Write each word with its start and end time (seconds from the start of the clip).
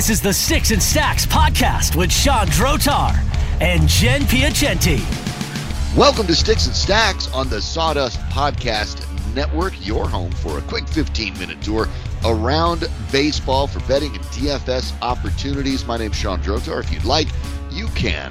This 0.00 0.08
is 0.08 0.22
the 0.22 0.32
Sticks 0.32 0.70
and 0.70 0.82
Stacks 0.82 1.26
podcast 1.26 1.94
with 1.94 2.10
Sean 2.10 2.46
Drotar 2.46 3.14
and 3.60 3.86
Jen 3.86 4.22
Piacenti. 4.22 4.98
Welcome 5.94 6.26
to 6.28 6.34
Sticks 6.34 6.64
and 6.66 6.74
Stacks 6.74 7.30
on 7.34 7.50
the 7.50 7.60
Sawdust 7.60 8.18
Podcast 8.30 9.04
Network, 9.34 9.74
your 9.86 10.08
home 10.08 10.32
for 10.32 10.56
a 10.56 10.62
quick 10.62 10.88
15 10.88 11.38
minute 11.38 11.60
tour 11.60 11.86
around 12.24 12.88
baseball 13.12 13.66
for 13.66 13.80
betting 13.80 14.16
and 14.16 14.24
DFS 14.24 14.94
opportunities. 15.02 15.84
My 15.84 15.98
name's 15.98 16.16
Sean 16.16 16.40
Drotar. 16.40 16.82
If 16.82 16.90
you'd 16.90 17.04
like, 17.04 17.28
you 17.70 17.86
can 17.88 18.30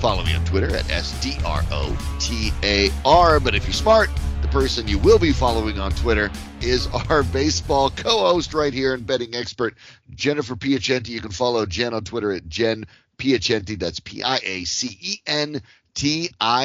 follow 0.00 0.22
me 0.24 0.34
on 0.34 0.44
Twitter 0.44 0.76
at 0.76 0.84
SDROTAR. 0.84 1.94
But 3.42 3.54
if 3.54 3.64
you're 3.64 3.72
smart, 3.72 4.10
the 4.42 4.48
person 4.48 4.88
you 4.88 4.98
will 4.98 5.18
be 5.18 5.32
following 5.32 5.78
on 5.78 5.90
Twitter 5.92 6.30
is 6.60 6.86
our 7.08 7.22
baseball 7.22 7.90
co-host 7.90 8.54
right 8.54 8.72
here 8.72 8.94
and 8.94 9.06
betting 9.06 9.34
expert, 9.34 9.74
Jennifer 10.14 10.54
Piacenti. 10.56 11.08
You 11.08 11.20
can 11.20 11.30
follow 11.30 11.66
Jen 11.66 11.94
on 11.94 12.04
Twitter 12.04 12.32
at 12.32 12.48
Jen 12.48 12.84
Piacenti. 13.18 13.78
That's 13.78 14.00
P-I-A-C-E-N-T-I. 14.00 14.38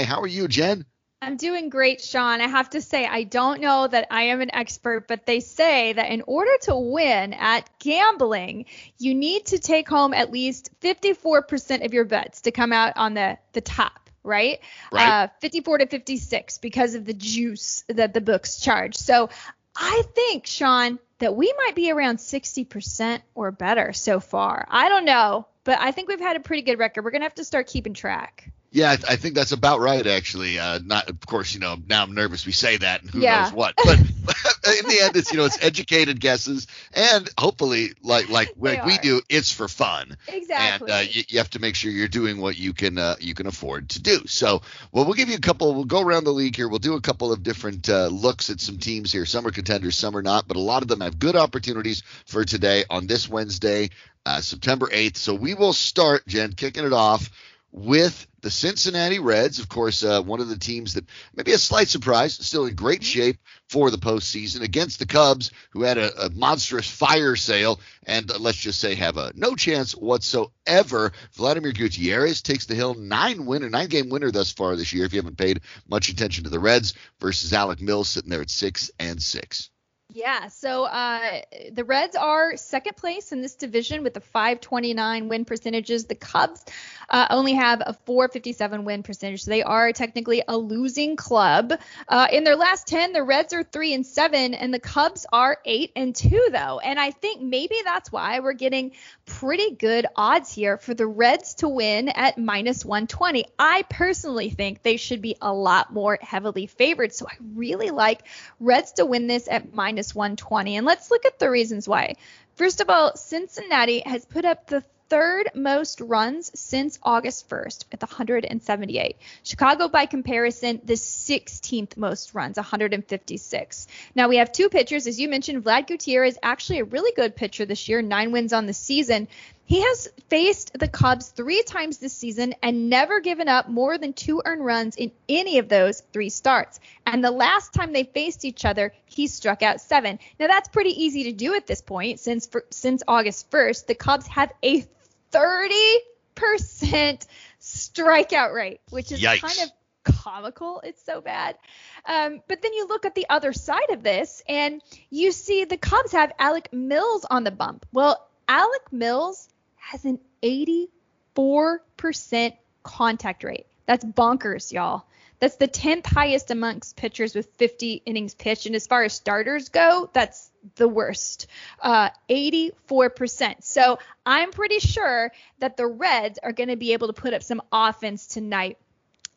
How 0.04 0.22
are 0.22 0.27
you, 0.27 0.48
Jen? 0.48 0.86
I'm 1.22 1.38
doing 1.38 1.70
great, 1.70 2.02
Sean. 2.02 2.41
I 2.41 2.48
have 2.48 2.70
to 2.72 2.82
say, 2.82 3.05
I 3.05 3.23
don't 3.23 3.62
know 3.62 3.88
that 3.88 4.08
I 4.12 4.24
am 4.24 4.41
an 4.41 4.54
expert, 4.54 5.08
but 5.08 5.26
they 5.26 5.40
say 5.40 5.94
that 5.94 6.12
in 6.12 6.21
order 6.27 6.52
to 6.63 6.76
win 6.76 7.34
at 7.34 7.70
gambling, 7.80 8.66
you 8.99 9.16
need 9.16 9.46
to 9.46 9.58
take 9.58 9.88
home 9.88 10.13
at 10.13 10.32
least 10.32 10.70
54% 10.82 11.85
of 11.85 11.94
your 11.94 12.04
bets 12.04 12.41
to 12.41 12.52
come 12.52 12.74
out 12.74 12.91
on 12.98 13.13
the, 13.13 13.38
the 13.54 13.62
top 13.62 14.02
right? 14.23 14.59
Right. 14.91 15.23
Uh, 15.23 15.27
54 15.40 15.80
to 15.80 15.88
56 15.88 16.58
because 16.59 16.95
of 16.95 17.05
the 17.05 17.13
juice 17.13 17.84
that 17.88 18.13
the 18.13 18.22
books 18.22 18.59
charge. 18.59 18.96
So 18.96 19.30
I 19.76 20.04
think, 20.16 20.46
Sean, 20.46 20.99
that 21.20 21.36
we 21.36 21.54
might 21.58 21.76
be 21.76 21.91
around 21.91 22.18
60% 22.18 23.21
or 23.35 23.51
better 23.51 23.94
so 23.94 24.20
far. 24.20 24.68
I 24.70 24.90
don't 24.90 25.05
know, 25.05 25.48
but 25.63 25.79
I 25.79 25.91
think 25.91 26.10
we've 26.10 26.20
had 26.20 26.35
a 26.35 26.41
pretty 26.41 26.63
good 26.63 26.79
record. 26.79 27.04
We're 27.04 27.12
going 27.12 27.21
to 27.21 27.26
have 27.26 27.35
to 27.35 27.46
start 27.46 27.68
keeping 27.68 27.94
track. 27.94 28.51
Yeah, 28.74 28.91
I, 28.91 28.96
th- 28.96 29.07
I 29.12 29.16
think 29.18 29.35
that's 29.35 29.52
about 29.52 29.82
right, 29.82 30.05
actually. 30.07 30.57
Uh, 30.57 30.79
not, 30.84 31.07
of 31.07 31.20
course, 31.27 31.54
you 31.54 31.60
know, 31.60 31.77
now 31.88 32.02
I'm 32.02 32.16
nervous 32.16 32.43
we 32.48 32.54
say 32.54 32.76
that 32.77 33.02
and 33.04 33.12
who 33.12 33.20
Yeah. 33.21 33.43
knows 33.43 33.54
what. 33.54 33.76
But 33.77 33.99
in 33.99 34.88
the 34.88 34.99
end, 35.04 35.16
it's 35.16 35.32
you 35.32 35.38
know, 35.38 35.46
it's 35.46 35.63
educated 35.63 36.20
guesses, 36.20 36.66
and 36.91 37.29
hopefully, 37.38 37.94
like 38.01 38.29
like 38.29 38.49
like 38.60 38.84
we 38.84 38.98
do, 38.98 39.21
it's 39.29 39.51
for 39.51 39.68
fun. 39.68 40.18
Exactly. 40.27 40.91
And 40.91 41.07
uh, 41.07 41.07
you, 41.07 41.21
you 41.27 41.38
have 41.38 41.51
to 41.51 41.60
make 41.60 41.76
sure 41.76 41.91
you're 41.91 42.07
doing 42.07 42.41
what 42.41 42.57
you 42.57 42.74
can 42.74 42.98
uh, 42.98 43.16
you 43.20 43.35
can 43.35 43.46
afford 43.46 43.90
to 43.90 44.01
do. 44.01 44.21
So, 44.26 44.63
well, 44.91 45.05
we'll 45.05 45.13
give 45.13 45.29
you 45.29 45.35
a 45.35 45.40
couple. 45.40 45.76
We'll 45.76 45.85
go 45.85 46.01
around 46.01 46.24
the 46.24 46.32
league 46.34 46.55
here. 46.55 46.68
We'll 46.68 46.79
do 46.79 46.96
a 46.96 47.01
couple 47.01 47.32
of 47.32 47.44
different 47.44 47.88
uh, 47.90 48.07
looks 48.07 48.49
at 48.49 48.60
some 48.60 48.79
teams 48.79 49.12
here. 49.12 49.27
Some 49.27 49.46
are 49.46 49.51
contenders, 49.51 49.96
some 49.96 50.18
are 50.18 50.24
not, 50.24 50.48
but 50.48 50.57
a 50.57 50.62
lot 50.62 50.82
of 50.82 50.88
them 50.88 51.01
have 51.01 51.20
good 51.20 51.35
opportunities 51.35 52.01
for 52.26 52.44
today 52.44 52.85
on 52.90 53.05
this 53.05 53.29
Wednesday, 53.29 53.91
uh, 54.26 54.41
September 54.41 54.88
8th. 54.88 55.18
So 55.18 55.35
we 55.35 55.54
will 55.54 55.74
start, 55.74 56.26
Jen, 56.27 56.54
kicking 56.54 56.85
it 56.85 56.94
off 56.94 57.29
with 57.74 58.27
the 58.41 58.52
Cincinnati 58.52 59.18
Reds. 59.18 59.57
Of 59.57 59.68
course, 59.68 60.04
uh, 60.04 60.21
one 60.21 60.40
of 60.40 60.48
the 60.48 60.60
teams 60.60 60.93
that 60.93 61.05
maybe 61.35 61.54
a 61.54 61.57
slight 61.57 61.88
surprise, 61.88 62.35
still 62.35 62.68
in 62.68 62.76
great 62.76 63.04
shape 63.04 63.38
for 63.68 63.90
the 63.90 63.98
postseason 63.98 64.62
against 64.62 65.00
the 65.00 65.07
Cubs, 65.07 65.50
who 65.72 65.81
had 65.81 65.97
a, 65.97 66.25
a 66.25 66.29
monstrous 66.29 66.90
fire 66.90 67.35
sale 67.35 67.79
and 68.06 68.29
uh, 68.29 68.38
let's 68.40 68.59
just 68.59 68.79
say 68.79 68.94
have 68.96 69.18
a 69.18 69.34
no 69.35 69.56
chance 69.56 69.94
whatsoever. 69.94 71.13
Vladimir 71.34 71.72
Gutierrez 71.72 72.44
takes 72.44 72.68
the 72.68 72.75
hill, 72.75 72.94
nine 72.94 73.46
winner, 73.46 73.69
nine 73.69 73.90
game 73.90 74.09
winner 74.09 74.29
thus 74.29 74.51
far 74.51 74.75
this 74.75 74.94
year. 74.94 75.06
If 75.06 75.13
you 75.13 75.19
haven't 75.19 75.38
paid 75.38 75.62
much 75.90 76.09
attention 76.09 76.44
to 76.44 76.51
the 76.51 76.59
Reds 76.59 76.94
versus 77.19 77.53
Alec 77.53 77.81
Mills 77.81 78.07
sitting 78.07 78.29
there 78.29 78.41
at 78.41 78.51
six 78.51 78.91
and 79.00 79.22
six. 79.22 79.72
Yeah, 80.16 80.50
so 80.50 80.84
uh, 80.84 81.42
the 81.72 81.84
Reds 81.84 82.16
are 82.16 82.56
second 82.56 82.96
place 82.96 83.31
in 83.31 83.42
this 83.42 83.56
division 83.56 84.03
with 84.03 84.16
a 84.16 84.19
529 84.19 85.28
win 85.28 85.44
percentages. 85.44 86.06
The 86.06 86.13
Cubs 86.13 86.63
uh, 87.09 87.25
only 87.31 87.53
have 87.53 87.81
a 87.81 87.94
457 88.06 88.85
win 88.85 89.02
percentage. 89.02 89.44
So 89.44 89.50
they 89.50 89.63
are 89.63 89.91
technically 89.91 90.44
a 90.47 90.56
losing 90.56 91.16
club. 91.16 91.73
Uh, 92.07 92.28
in 92.31 92.44
their 92.44 92.56
last 92.56 92.85
10, 92.85 93.13
the 93.13 93.23
Reds 93.23 93.53
are 93.53 93.63
3 93.63 93.96
and 93.96 94.06
7 94.06 94.53
and 94.53 94.72
the 94.72 94.79
Cubs 94.79 95.25
are 95.34 95.57
8 95.66 95.91
and 95.96 96.16
2 96.16 96.50
though. 96.52 96.78
And 96.78 97.00
I 97.00 97.09
think 97.09 97.41
maybe 97.41 97.78
that's 97.84 98.12
why 98.12 98.40
we're 98.40 98.53
getting 98.53 98.91
pretty 99.25 99.72
good 99.72 100.06
odds 100.16 100.53
here 100.53 100.78
for 100.78 100.94
the 100.94 101.07
Reds 101.07 101.56
to 101.56 101.69
win 101.69 102.09
at 102.09 102.38
minus 102.38 102.85
120. 102.85 103.46
I 103.57 103.84
personally 103.90 104.52
think 104.52 104.84
they 104.84 104.97
should 104.97 105.23
be 105.23 105.38
a 105.41 105.52
lot 105.52 105.91
more 105.91 106.19
heavily 106.22 106.68
favored. 106.68 107.13
So 107.13 107.25
I 107.28 107.34
really 107.56 107.90
like 107.90 108.22
Reds 108.59 108.91
to 108.94 109.07
win 109.07 109.25
this 109.25 109.47
at 109.47 109.73
minus 109.73 110.03
120. 110.12 110.78
And 110.78 110.86
let's 110.86 111.12
look 111.12 111.25
at 111.25 111.40
the 111.40 111.50
reasons 111.50 111.88
why. 111.88 112.16
First 112.56 112.81
of 112.81 112.90
all, 112.90 113.16
Cincinnati 113.16 114.02
has 114.06 114.25
put 114.25 114.46
up 114.46 114.68
the 114.68 114.84
third 115.14 115.50
most 115.53 116.02
runs 116.02 116.52
since 116.59 116.97
August 117.03 117.47
1st 117.47 117.86
with 117.91 118.02
178. 118.02 119.18
Chicago, 119.44 119.88
by 119.88 120.08
comparison, 120.08 120.81
the 120.84 120.96
16th 120.96 121.97
most 121.97 122.34
runs, 122.34 122.58
156. 122.58 123.88
Now 124.16 124.28
we 124.28 124.38
have 124.38 124.52
two 124.52 124.69
pitchers, 124.69 125.06
as 125.06 125.19
you 125.19 125.30
mentioned. 125.30 125.64
Vlad 125.64 125.86
Gutierrez, 125.86 126.34
is 126.34 126.40
actually 126.41 126.80
a 126.80 126.85
really 126.85 127.12
good 127.16 127.35
pitcher 127.35 127.66
this 127.66 127.88
year, 127.88 128.02
nine 128.02 128.31
wins 128.31 128.53
on 128.53 128.66
the 128.66 128.74
season. 128.74 129.28
He 129.66 129.81
has 129.81 130.09
faced 130.29 130.78
the 130.78 130.88
Cubs 130.88 131.29
three 131.29 131.63
times 131.63 131.97
this 131.97 132.13
season 132.13 132.53
and 132.62 132.90
never 132.90 133.22
given 133.22 133.47
up 133.47 133.69
more 133.69 133.97
than 133.97 134.13
two 134.13 134.41
earned 134.46 134.66
runs 134.66 134.96
in 134.97 135.12
any 135.29 135.57
of 135.57 135.69
those 135.69 136.01
three 136.12 136.29
starts. 136.29 136.79
And 137.07 137.24
the 137.24 137.31
last 137.31 137.73
time 137.73 137.94
they 137.94 138.03
faced 138.03 138.46
each 138.46 138.66
other, 138.66 138.94
he 139.06 139.28
struck 139.28 139.63
out 139.63 139.79
seven. 139.79 140.19
Now 140.40 140.47
that's 140.47 140.68
pretty 140.68 141.03
easy 141.03 141.23
to 141.23 141.31
do 141.31 141.56
at 141.56 141.66
this 141.66 141.81
point 141.81 142.19
since 142.19 142.46
for, 142.46 142.66
since 142.72 143.03
August 143.07 143.50
1st, 143.52 143.88
the 143.88 143.96
Cubs 143.96 144.28
have 144.28 144.52
a 144.62 144.85
30% 145.31 147.25
strikeout 147.62 148.53
rate, 148.53 148.81
which 148.90 149.12
is 149.12 149.22
Yikes. 149.22 149.41
kind 149.41 149.69
of 149.69 149.72
comical. 150.03 150.81
It's 150.84 151.03
so 151.03 151.22
bad. 151.22 151.57
Um, 152.06 152.41
but 152.47 152.62
then 152.62 152.73
you 152.73 152.88
look 152.88 153.06
at 153.06 153.16
the 153.16 153.28
other 153.29 153.53
side 153.53 153.90
of 153.91 154.03
this 154.03 154.44
and 154.47 154.81
you 155.09 155.31
see 155.31 155.63
the 155.63 155.78
Cubs 155.78 156.12
have 156.12 156.34
Alec 156.38 156.72
Mills 156.73 157.25
on 157.29 157.44
the 157.46 157.52
bump. 157.52 157.85
Well, 157.94 158.28
Alec 158.47 158.91
Mills 158.91 159.50
has 159.83 160.05
an 160.05 160.17
84% 160.41 162.53
contact 162.83 163.44
rate. 163.44 163.66
That's 163.85 164.05
bonkers, 164.05 164.71
y'all. 164.71 165.05
That's 165.39 165.57
the 165.57 165.67
10th 165.67 166.05
highest 166.05 166.51
amongst 166.51 166.95
pitchers 166.95 167.35
with 167.35 167.47
50 167.57 168.01
innings 168.05 168.33
pitched. 168.33 168.66
And 168.66 168.75
as 168.75 168.88
far 168.88 169.03
as 169.03 169.11
starters 169.11 169.67
go, 169.67 170.09
that's 170.13 170.49
the 170.75 170.88
worst. 170.88 171.47
Uh, 171.81 172.11
84%. 172.29 173.61
So 173.61 173.99
I'm 174.25 174.51
pretty 174.51 174.79
sure 174.79 175.33
that 175.59 175.75
the 175.75 175.85
Reds 175.85 176.39
are 176.41 176.53
going 176.53 176.69
to 176.69 176.77
be 176.77 176.93
able 176.93 177.07
to 177.07 177.13
put 177.13 177.33
up 177.33 177.43
some 177.43 177.61
offense 177.73 178.27
tonight. 178.27 178.77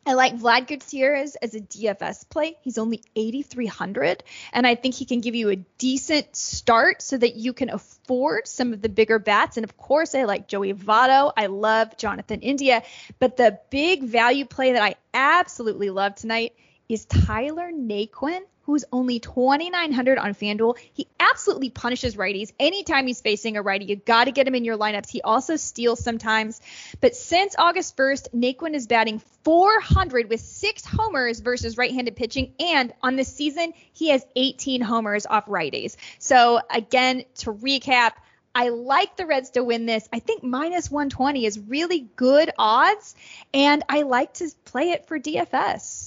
I 0.07 0.13
like 0.13 0.37
Vlad 0.37 0.67
Gutierrez 0.67 1.35
as 1.35 1.53
a 1.53 1.59
DFS 1.59 2.29
play. 2.29 2.55
He's 2.61 2.77
only 2.77 3.01
8,300, 3.17 4.23
and 4.53 4.65
I 4.65 4.75
think 4.75 4.95
he 4.95 5.03
can 5.03 5.19
give 5.19 5.35
you 5.35 5.49
a 5.49 5.57
decent 5.57 6.33
start 6.33 7.01
so 7.01 7.17
that 7.17 7.35
you 7.35 7.51
can 7.51 7.69
afford 7.69 8.47
some 8.47 8.71
of 8.71 8.81
the 8.81 8.87
bigger 8.87 9.19
bats. 9.19 9.57
And 9.57 9.65
of 9.65 9.75
course, 9.75 10.15
I 10.15 10.23
like 10.23 10.47
Joey 10.47 10.73
Votto. 10.73 11.33
I 11.35 11.47
love 11.47 11.97
Jonathan 11.97 12.39
India, 12.39 12.83
but 13.19 13.35
the 13.35 13.59
big 13.69 14.03
value 14.03 14.45
play 14.45 14.71
that 14.71 14.81
I 14.81 14.95
absolutely 15.13 15.89
love 15.89 16.15
tonight 16.15 16.53
is 16.87 17.03
Tyler 17.03 17.69
Naquin, 17.73 18.39
who's 18.67 18.83
only 18.91 19.17
2,900 19.19 20.17
on 20.17 20.35
FanDuel. 20.35 20.77
He 20.93 21.07
absolutely 21.21 21.69
punishes 21.69 22.17
righties 22.17 22.51
anytime 22.59 23.07
he's 23.07 23.21
facing 23.21 23.55
a 23.55 23.61
righty. 23.61 23.85
You 23.85 23.95
got 23.95 24.25
to 24.25 24.31
get 24.31 24.45
him 24.45 24.55
in 24.55 24.65
your 24.65 24.77
lineups. 24.77 25.09
He 25.09 25.21
also 25.21 25.55
steals 25.55 26.03
sometimes. 26.03 26.59
But 26.99 27.15
since 27.15 27.55
August 27.57 27.95
1st, 27.95 28.33
Naquin 28.35 28.75
is 28.75 28.85
batting 28.85 29.19
400 29.43 30.29
with 30.29 30.41
six 30.41 30.83
homers 30.85 31.39
versus 31.39 31.77
right-handed 31.77 32.17
pitching, 32.17 32.53
and 32.59 32.93
on 33.01 33.15
the 33.15 33.23
season 33.23 33.71
he 33.93 34.09
has 34.09 34.25
18 34.35 34.81
homers 34.81 35.25
off 35.25 35.45
righties. 35.45 35.95
So 36.19 36.59
again, 36.69 37.23
to 37.39 37.53
recap. 37.53 38.11
I 38.53 38.69
like 38.69 39.15
the 39.15 39.27
Reds 39.27 39.51
to 39.51 39.63
win 39.63 39.85
this. 39.85 40.09
I 40.11 40.17
think 40.17 40.41
minus 40.41 40.89
120 40.89 41.45
is 41.45 41.59
really 41.59 42.09
good 42.15 42.49
odds, 42.57 43.13
and 43.53 43.83
I 43.87 44.01
like 44.01 44.33
to 44.35 44.49
play 44.65 44.91
it 44.91 45.07
for 45.07 45.19
DFS. 45.19 46.06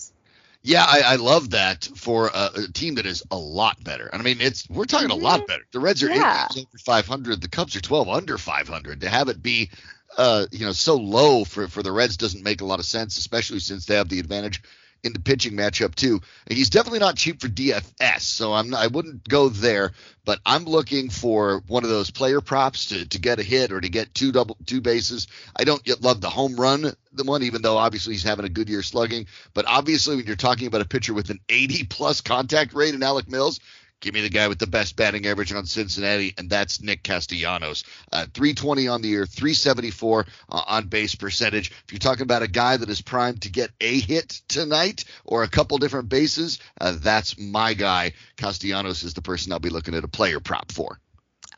Yeah, 0.63 0.85
I, 0.87 1.01
I 1.07 1.17
love 1.17 1.51
that 1.51 1.89
for 1.97 2.27
a, 2.35 2.51
a 2.55 2.73
team 2.73 2.97
that 2.97 3.07
is 3.07 3.23
a 3.31 3.37
lot 3.37 3.83
better. 3.83 4.11
I 4.13 4.19
mean, 4.21 4.41
it's 4.41 4.69
we're 4.69 4.85
talking 4.85 5.11
a 5.11 5.15
lot 5.15 5.41
Mhm. 5.41 5.47
better. 5.47 5.63
The 5.73 5.81
Reds 5.81 6.03
are 6.03 6.11
Yeah. 6.11 6.49
eight 6.55 6.59
over 6.59 6.79
500. 6.85 7.41
The 7.41 7.49
Cubs 7.49 7.77
are 7.77 7.81
12 7.81 8.09
under 8.09 8.37
500. 8.37 9.01
To 9.01 9.09
have 9.09 9.29
it 9.29 9.43
be, 9.43 9.71
uh, 10.19 10.47
you 10.51 10.67
know, 10.67 10.73
so 10.73 10.97
low 10.97 11.45
for 11.45 11.67
for 11.69 11.83
the 11.83 11.93
Reds 11.93 12.19
doesn't 12.19 12.45
make 12.45 12.61
a 12.61 12.67
lot 12.67 12.79
of 12.79 12.85
sense, 12.85 13.17
especially 13.17 13.61
since 13.61 13.87
they 13.87 13.95
have 13.95 14.11
the 14.11 14.21
advantage 14.21 14.63
in 15.03 15.13
the 15.13 15.21
pitching 15.21 15.55
matchup 15.55 15.95
too. 15.95 16.21
He's 16.49 16.71
definitely 16.71 16.99
not 17.01 17.17
cheap 17.17 17.41
for 17.41 17.49
DFS, 17.49 18.21
so 18.21 18.53
I'm 18.53 18.71
not, 18.71 18.83
I 18.83 18.87
wouldn't 18.89 19.29
go 19.29 19.49
there. 19.49 19.93
But 20.25 20.41
I'm 20.45 20.65
looking 20.65 21.11
for 21.11 21.63
one 21.67 21.83
of 21.83 21.91
those 21.91 22.11
player 22.11 22.41
props 22.41 22.87
to, 22.87 23.07
to 23.07 23.19
get 23.19 23.41
a 23.41 23.43
hit 23.43 23.73
or 23.73 23.81
to 23.81 23.89
get 23.89 24.15
two 24.15 24.33
double 24.33 24.57
two 24.67 24.81
bases. 24.81 25.27
I 25.57 25.65
don't 25.65 25.87
yet 25.87 26.03
love 26.03 26.21
the 26.21 26.31
home 26.31 26.57
run 26.57 26.93
the 27.13 27.25
one, 27.25 27.43
even 27.43 27.63
though 27.63 27.77
obviously 27.77 28.15
he's 28.15 28.23
having 28.23 28.45
a 28.45 28.51
good 28.51 28.69
year 28.69 28.83
slugging. 28.83 29.27
But 29.55 29.67
obviously, 29.67 30.17
when 30.17 30.27
you're 30.27 30.37
talking 30.37 30.67
about 30.67 30.81
a 30.81 30.87
pitcher 30.87 31.15
with 31.15 31.31
an 31.31 31.41
80 31.49 31.85
plus 31.85 32.21
contact 32.21 32.75
rate 32.75 32.95
in 32.95 33.03
Alec 33.03 33.29
Mills, 33.29 33.61
Give 34.01 34.15
me 34.15 34.23
the 34.23 34.31
guy 34.31 34.49
with 34.49 34.59
the 34.59 34.67
best 34.67 34.97
batting 34.97 35.27
average 35.27 35.53
on 35.53 35.67
Cincinnati, 35.67 36.35
and 36.39 36.49
that's 36.49 36.83
Nick 36.83 37.03
Castellanos. 37.03 37.85
Uh, 38.11 38.27
320 38.33 38.89
on 38.89 39.03
the 39.03 39.09
year, 39.09 39.27
374 39.27 40.27
uh, 40.49 40.63
on 40.67 40.87
base 40.89 41.15
percentage. 41.15 41.71
If 41.71 41.93
you're 41.93 41.99
talking 41.99 42.23
about 42.23 42.43
a 42.43 42.49
guy 42.49 42.79
that 42.79 42.89
is 42.89 43.03
primed 43.03 43.43
to 43.43 43.51
get 43.51 43.71
a 43.81 44.01
hit 44.01 44.41
tonight 44.49 45.05
or 45.25 45.43
a 45.43 45.49
couple 45.49 45.77
different 45.79 46.09
bases, 46.09 46.61
uh, 46.81 46.97
that's 46.99 47.39
my 47.39 47.75
guy. 47.75 48.13
Castellanos 48.37 49.03
is 49.03 49.15
the 49.15 49.23
person 49.23 49.53
I'll 49.53 49.59
be 49.59 49.69
looking 49.69 49.95
at 49.95 50.05
a 50.05 50.09
player 50.09 50.41
prop 50.41 50.73
for. 50.73 50.99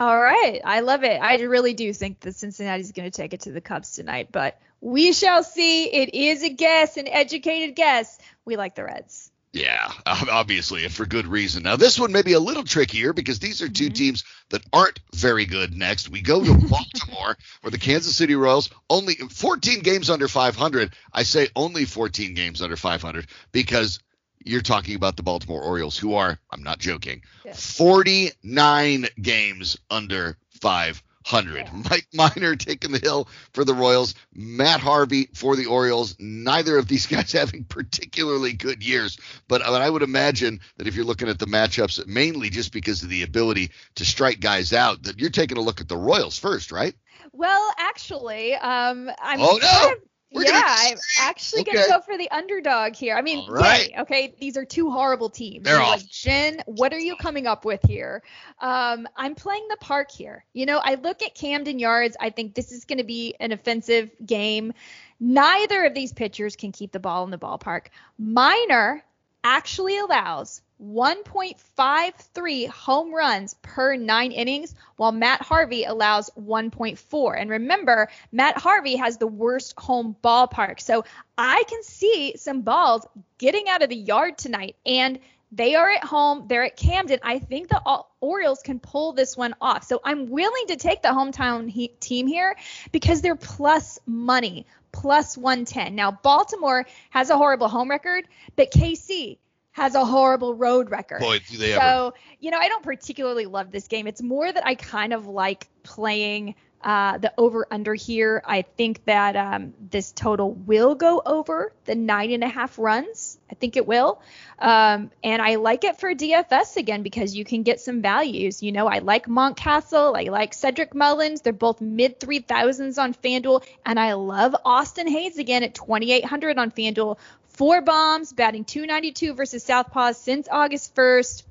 All 0.00 0.20
right. 0.20 0.60
I 0.64 0.80
love 0.80 1.04
it. 1.04 1.20
I 1.22 1.40
really 1.42 1.74
do 1.74 1.92
think 1.92 2.20
that 2.20 2.34
Cincinnati's 2.34 2.92
going 2.92 3.10
to 3.10 3.16
take 3.16 3.34
it 3.34 3.42
to 3.42 3.52
the 3.52 3.60
Cubs 3.60 3.92
tonight, 3.92 4.28
but 4.32 4.58
we 4.80 5.12
shall 5.12 5.44
see. 5.44 5.84
It 5.84 6.14
is 6.14 6.42
a 6.42 6.48
guess, 6.48 6.96
an 6.96 7.06
educated 7.06 7.76
guess. 7.76 8.18
We 8.44 8.56
like 8.56 8.74
the 8.74 8.84
Reds. 8.84 9.31
Yeah, 9.52 9.92
obviously, 10.06 10.84
and 10.84 10.92
for 10.92 11.04
good 11.04 11.26
reason. 11.26 11.62
Now, 11.62 11.76
this 11.76 12.00
one 12.00 12.12
may 12.12 12.22
be 12.22 12.32
a 12.32 12.40
little 12.40 12.64
trickier 12.64 13.12
because 13.12 13.38
these 13.38 13.60
are 13.60 13.68
2 13.68 13.84
mm-hmm. 13.84 13.92
teams 13.92 14.24
that 14.48 14.64
aren't 14.72 14.98
very 15.14 15.44
good 15.44 15.76
next. 15.76 16.08
We 16.08 16.22
go 16.22 16.42
to 16.42 16.54
Baltimore, 16.68 17.36
where 17.60 17.70
the 17.70 17.78
Kansas 17.78 18.16
City 18.16 18.34
Royals 18.34 18.70
only 18.88 19.14
14 19.14 19.80
games 19.80 20.08
under 20.08 20.26
500. 20.26 20.94
I 21.12 21.22
say 21.24 21.48
only 21.54 21.84
14 21.84 22.34
games 22.34 22.62
under 22.62 22.76
500 22.76 23.26
because 23.52 24.00
you're 24.44 24.62
talking 24.62 24.96
about 24.96 25.16
the 25.16 25.22
Baltimore 25.22 25.62
Orioles, 25.62 25.98
who 25.98 26.14
are, 26.14 26.38
I'm 26.50 26.62
not 26.62 26.78
joking, 26.78 27.22
49 27.52 29.06
games 29.20 29.76
under 29.90 30.38
500 30.60 31.02
hundred. 31.24 31.68
Mike 31.90 32.06
Minor 32.12 32.56
taking 32.56 32.92
the 32.92 32.98
hill 32.98 33.28
for 33.52 33.64
the 33.64 33.74
Royals. 33.74 34.14
Matt 34.34 34.80
Harvey 34.80 35.28
for 35.34 35.56
the 35.56 35.66
Orioles. 35.66 36.16
Neither 36.18 36.78
of 36.78 36.88
these 36.88 37.06
guys 37.08 37.32
having 37.32 37.64
particularly 37.64 38.52
good 38.52 38.82
years, 38.82 39.18
but 39.48 39.62
I 39.62 39.88
would 39.88 40.02
imagine 40.02 40.60
that 40.76 40.86
if 40.86 40.94
you're 40.94 41.04
looking 41.04 41.28
at 41.28 41.38
the 41.38 41.46
matchups, 41.46 42.06
mainly 42.06 42.50
just 42.50 42.72
because 42.72 43.02
of 43.02 43.08
the 43.08 43.22
ability 43.22 43.70
to 43.96 44.04
strike 44.04 44.40
guys 44.40 44.72
out, 44.72 45.02
that 45.04 45.18
you're 45.18 45.30
taking 45.30 45.58
a 45.58 45.62
look 45.62 45.80
at 45.80 45.88
the 45.88 45.96
Royals 45.96 46.38
first, 46.38 46.72
right? 46.72 46.94
Well, 47.32 47.72
actually, 47.78 48.54
um, 48.54 49.10
I'm 49.20 49.40
oh 49.40 49.58
no. 49.60 49.68
Kind 49.68 49.96
of, 49.96 49.98
we're 50.32 50.44
yeah, 50.44 50.62
I'm 50.64 50.98
actually 51.20 51.62
okay. 51.62 51.72
gonna 51.72 51.88
go 51.88 52.00
for 52.00 52.16
the 52.16 52.30
underdog 52.30 52.94
here. 52.94 53.14
I 53.14 53.22
mean, 53.22 53.50
right. 53.50 53.90
yay, 53.90 54.00
okay, 54.00 54.34
these 54.40 54.56
are 54.56 54.64
two 54.64 54.90
horrible 54.90 55.28
teams. 55.28 55.64
They're 55.64 55.78
Like, 55.78 56.08
Jen, 56.08 56.62
what 56.66 56.92
are 56.92 56.98
you 56.98 57.16
coming 57.16 57.46
up 57.46 57.64
with 57.64 57.80
here? 57.86 58.22
Um, 58.60 59.06
I'm 59.16 59.34
playing 59.34 59.66
the 59.68 59.76
park 59.76 60.10
here. 60.10 60.44
You 60.54 60.66
know, 60.66 60.80
I 60.82 60.94
look 60.94 61.22
at 61.22 61.34
Camden 61.34 61.78
Yards. 61.78 62.16
I 62.18 62.30
think 62.30 62.54
this 62.54 62.72
is 62.72 62.86
gonna 62.86 63.04
be 63.04 63.34
an 63.40 63.52
offensive 63.52 64.10
game. 64.24 64.72
Neither 65.20 65.84
of 65.84 65.94
these 65.94 66.12
pitchers 66.12 66.56
can 66.56 66.72
keep 66.72 66.92
the 66.92 67.00
ball 67.00 67.24
in 67.24 67.30
the 67.30 67.38
ballpark. 67.38 67.88
Minor 68.18 69.04
actually 69.44 69.98
allows 69.98 70.61
1.53 70.82 72.68
home 72.68 73.14
runs 73.14 73.54
per 73.62 73.94
nine 73.96 74.32
innings, 74.32 74.74
while 74.96 75.12
Matt 75.12 75.40
Harvey 75.40 75.84
allows 75.84 76.30
1.4. 76.30 77.40
And 77.40 77.50
remember, 77.50 78.08
Matt 78.32 78.58
Harvey 78.58 78.96
has 78.96 79.18
the 79.18 79.26
worst 79.26 79.74
home 79.78 80.16
ballpark. 80.24 80.80
So 80.80 81.04
I 81.38 81.62
can 81.68 81.82
see 81.84 82.36
some 82.36 82.62
balls 82.62 83.06
getting 83.38 83.68
out 83.68 83.82
of 83.82 83.90
the 83.90 83.96
yard 83.96 84.38
tonight. 84.38 84.76
And 84.84 85.20
they 85.52 85.74
are 85.74 85.90
at 85.90 86.02
home. 86.02 86.46
They're 86.48 86.64
at 86.64 86.76
Camden. 86.76 87.20
I 87.22 87.38
think 87.38 87.68
the 87.68 87.80
Orioles 88.20 88.62
can 88.62 88.80
pull 88.80 89.12
this 89.12 89.36
one 89.36 89.54
off. 89.60 89.84
So 89.84 90.00
I'm 90.02 90.30
willing 90.30 90.66
to 90.68 90.76
take 90.76 91.02
the 91.02 91.08
hometown 91.08 91.68
he- 91.68 91.88
team 91.88 92.26
here 92.26 92.56
because 92.90 93.20
they're 93.20 93.36
plus 93.36 93.98
money, 94.06 94.66
plus 94.90 95.36
110. 95.36 95.94
Now, 95.94 96.10
Baltimore 96.10 96.86
has 97.10 97.28
a 97.28 97.36
horrible 97.36 97.68
home 97.68 97.90
record, 97.90 98.26
but 98.56 98.72
KC 98.72 99.36
has 99.72 99.94
a 99.94 100.04
horrible 100.04 100.54
road 100.54 100.90
record. 100.90 101.20
Boy, 101.20 101.40
do 101.48 101.56
they 101.56 101.72
so, 101.72 101.78
ever. 101.78 102.12
you 102.40 102.50
know, 102.50 102.58
I 102.58 102.68
don't 102.68 102.84
particularly 102.84 103.46
love 103.46 103.70
this 103.72 103.88
game. 103.88 104.06
It's 104.06 104.22
more 104.22 104.50
that 104.50 104.66
I 104.66 104.74
kind 104.74 105.12
of 105.12 105.26
like 105.26 105.68
playing 105.82 106.54
uh, 106.84 107.18
the 107.18 107.32
over 107.38 107.66
under 107.70 107.94
here. 107.94 108.42
I 108.44 108.62
think 108.62 109.04
that 109.04 109.36
um, 109.36 109.72
this 109.90 110.12
total 110.12 110.52
will 110.52 110.94
go 110.94 111.22
over 111.24 111.72
the 111.84 111.94
nine 111.94 112.32
and 112.32 112.42
a 112.42 112.48
half 112.48 112.78
runs. 112.78 113.38
I 113.50 113.54
think 113.54 113.76
it 113.76 113.86
will. 113.86 114.20
Um, 114.58 115.10
and 115.22 115.40
I 115.40 115.56
like 115.56 115.84
it 115.84 116.00
for 116.00 116.14
DFS 116.14 116.76
again 116.76 117.02
because 117.02 117.34
you 117.34 117.44
can 117.44 117.62
get 117.62 117.80
some 117.80 118.02
values. 118.02 118.62
You 118.62 118.72
know, 118.72 118.88
I 118.88 118.98
like 118.98 119.26
Mountcastle. 119.26 120.16
I 120.16 120.30
like 120.30 120.54
Cedric 120.54 120.94
Mullins. 120.94 121.42
They're 121.42 121.52
both 121.52 121.80
mid 121.80 122.18
3000s 122.20 123.00
on 123.00 123.14
FanDuel. 123.14 123.64
And 123.86 123.98
I 123.98 124.14
love 124.14 124.56
Austin 124.64 125.08
Hays 125.08 125.38
again 125.38 125.62
at 125.62 125.74
2800 125.74 126.58
on 126.58 126.70
FanDuel 126.70 127.18
four 127.62 127.80
bombs, 127.80 128.32
batting 128.32 128.64
292 128.64 129.34
versus 129.34 129.64
Southpaws 129.64 130.16
since 130.16 130.48
August 130.50 130.96
1st. 130.96 131.44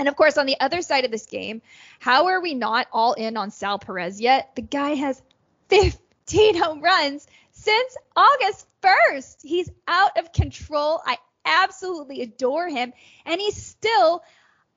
And 0.00 0.08
of 0.08 0.16
course, 0.16 0.36
on 0.36 0.46
the 0.46 0.58
other 0.58 0.82
side 0.82 1.04
of 1.04 1.12
this 1.12 1.26
game, 1.26 1.62
how 2.00 2.26
are 2.26 2.40
we 2.40 2.54
not 2.54 2.88
all 2.92 3.12
in 3.12 3.36
on 3.36 3.52
Sal 3.52 3.78
Perez 3.78 4.20
yet? 4.20 4.50
The 4.56 4.62
guy 4.62 4.94
has 4.94 5.22
15 5.68 6.56
home 6.56 6.80
runs 6.80 7.28
since 7.52 7.96
August 8.16 8.66
1st. 8.82 9.36
He's 9.44 9.70
out 9.86 10.18
of 10.18 10.32
control. 10.32 11.00
I 11.06 11.18
absolutely 11.44 12.22
adore 12.22 12.68
him. 12.68 12.92
And 13.24 13.40
he's 13.40 13.54
still 13.54 14.24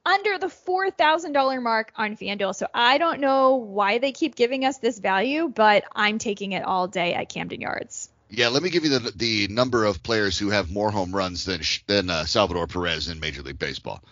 under 0.05 0.37
the 0.37 0.45
$4,000 0.45 1.63
mark 1.63 1.91
on 1.95 2.15
FanDuel. 2.15 2.53
So 2.53 2.67
I 2.71 2.99
don't 2.99 3.19
know 3.19 3.55
why 3.55 3.97
they 3.97 4.11
keep 4.11 4.35
giving 4.35 4.63
us 4.63 4.77
this 4.77 4.99
value, 4.99 5.47
but 5.47 5.85
I'm 5.95 6.19
taking 6.19 6.51
it 6.51 6.63
all 6.63 6.87
day 6.87 7.15
at 7.15 7.29
Camden 7.29 7.61
Yards. 7.61 8.11
Yeah, 8.29 8.49
let 8.49 8.61
me 8.61 8.69
give 8.69 8.83
you 8.83 8.97
the 8.97 9.11
the 9.15 9.47
number 9.47 9.85
of 9.85 10.03
players 10.03 10.37
who 10.37 10.49
have 10.49 10.69
more 10.69 10.91
home 10.91 11.15
runs 11.15 11.45
than 11.45 11.61
than 11.87 12.09
uh, 12.09 12.25
Salvador 12.25 12.67
Perez 12.67 13.07
in 13.07 13.19
Major 13.19 13.41
League 13.41 13.59
Baseball. 13.59 14.03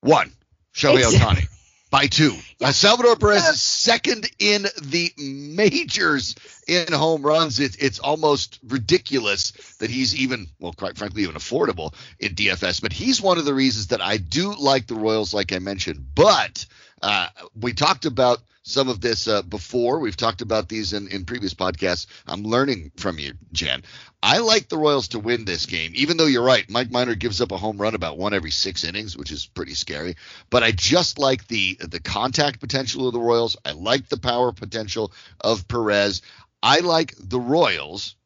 One, 0.00 0.32
Shohei 0.74 1.02
Ohtani 1.02 1.48
by 1.90 2.06
two. 2.06 2.34
Uh, 2.62 2.72
Salvador 2.72 3.16
Perez 3.16 3.48
is 3.48 3.62
second 3.62 4.30
in 4.38 4.66
the 4.82 5.10
majors 5.16 6.34
in 6.68 6.92
home 6.92 7.22
runs. 7.22 7.58
It, 7.60 7.76
it's 7.80 7.98
almost 7.98 8.58
ridiculous 8.62 9.52
that 9.78 9.90
he's 9.90 10.14
even, 10.14 10.46
well, 10.58 10.72
quite 10.72 10.98
frankly, 10.98 11.22
even 11.22 11.34
affordable 11.34 11.94
in 12.18 12.34
DFS. 12.34 12.82
But 12.82 12.92
he's 12.92 13.20
one 13.20 13.38
of 13.38 13.44
the 13.44 13.54
reasons 13.54 13.88
that 13.88 14.02
I 14.02 14.16
do 14.16 14.54
like 14.54 14.86
the 14.86 14.94
Royals, 14.94 15.32
like 15.32 15.52
I 15.52 15.58
mentioned. 15.58 16.04
But 16.14 16.66
uh, 17.02 17.28
we 17.58 17.72
talked 17.72 18.04
about 18.04 18.40
some 18.66 18.88
of 18.88 19.00
this 19.00 19.28
uh, 19.28 19.42
before. 19.42 20.00
We've 20.00 20.16
talked 20.16 20.42
about 20.42 20.68
these 20.68 20.92
in, 20.92 21.06
in 21.08 21.24
previous 21.24 21.54
podcasts. 21.54 22.06
I'm 22.26 22.42
learning 22.42 22.90
from 22.96 23.18
you, 23.18 23.34
Jen. 23.52 23.84
I 24.22 24.38
like 24.38 24.68
the 24.68 24.76
Royals 24.76 25.08
to 25.08 25.20
win 25.20 25.44
this 25.44 25.66
game, 25.66 25.92
even 25.94 26.16
though 26.16 26.26
you're 26.26 26.42
right. 26.42 26.68
Mike 26.68 26.90
Minor 26.90 27.14
gives 27.14 27.40
up 27.40 27.52
a 27.52 27.56
home 27.56 27.78
run 27.78 27.94
about 27.94 28.18
one 28.18 28.34
every 28.34 28.50
six 28.50 28.82
innings, 28.82 29.16
which 29.16 29.30
is 29.30 29.46
pretty 29.46 29.74
scary. 29.74 30.16
But 30.50 30.64
I 30.64 30.72
just 30.72 31.18
like 31.18 31.46
the 31.46 31.78
the 31.80 32.00
contact 32.00 32.58
potential 32.58 33.06
of 33.06 33.12
the 33.12 33.20
Royals. 33.20 33.56
I 33.64 33.70
like 33.70 34.08
the 34.08 34.18
power 34.18 34.50
potential 34.50 35.12
of 35.40 35.68
Perez. 35.68 36.22
I 36.60 36.80
like 36.80 37.14
the 37.18 37.40
Royals 37.40 38.16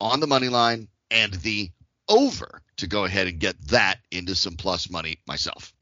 on 0.00 0.20
the 0.20 0.26
money 0.26 0.48
line 0.48 0.88
and 1.10 1.32
the 1.32 1.70
over 2.08 2.60
to 2.76 2.86
go 2.86 3.04
ahead 3.04 3.26
and 3.26 3.38
get 3.38 3.58
that 3.68 4.00
into 4.10 4.34
some 4.34 4.56
plus 4.56 4.90
money 4.90 5.18
myself. 5.26 5.72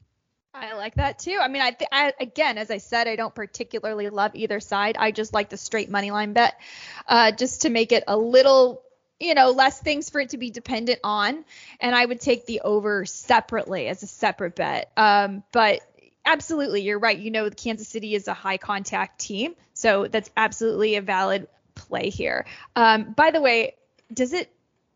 Like 0.81 0.95
that 0.95 1.19
too. 1.19 1.37
I 1.39 1.47
mean, 1.47 1.61
I, 1.61 1.69
th- 1.69 1.89
I, 1.91 2.11
again, 2.19 2.57
as 2.57 2.71
I 2.71 2.79
said, 2.79 3.07
I 3.07 3.15
don't 3.15 3.35
particularly 3.35 4.09
love 4.09 4.31
either 4.33 4.59
side. 4.59 4.97
I 4.97 5.11
just 5.11 5.31
like 5.31 5.49
the 5.49 5.57
straight 5.57 5.91
money 5.91 6.09
line 6.09 6.33
bet, 6.33 6.59
uh, 7.07 7.33
just 7.33 7.61
to 7.61 7.69
make 7.69 7.91
it 7.91 8.03
a 8.07 8.17
little, 8.17 8.81
you 9.19 9.35
know, 9.35 9.51
less 9.51 9.79
things 9.79 10.09
for 10.09 10.19
it 10.21 10.29
to 10.29 10.39
be 10.39 10.49
dependent 10.49 10.99
on. 11.03 11.45
And 11.79 11.93
I 11.93 12.03
would 12.03 12.19
take 12.19 12.47
the 12.47 12.61
over 12.61 13.05
separately 13.05 13.89
as 13.89 14.01
a 14.01 14.07
separate 14.07 14.55
bet. 14.55 14.91
Um, 14.97 15.43
but 15.51 15.81
absolutely, 16.25 16.81
you're 16.81 16.97
right. 16.97 17.19
You 17.19 17.29
know, 17.29 17.47
Kansas 17.51 17.87
City 17.87 18.15
is 18.15 18.27
a 18.27 18.33
high 18.33 18.57
contact 18.57 19.21
team, 19.21 19.53
so 19.75 20.07
that's 20.07 20.31
absolutely 20.35 20.95
a 20.95 21.01
valid 21.03 21.47
play 21.75 22.09
here. 22.09 22.47
Um, 22.75 23.13
by 23.13 23.29
the 23.29 23.39
way, 23.39 23.75
does 24.11 24.33
it 24.33 24.51